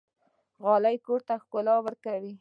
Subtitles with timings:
[0.63, 2.29] غالۍ کور ته ښکلا ورکوي.